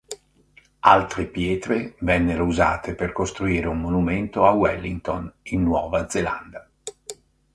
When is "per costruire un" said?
2.95-3.79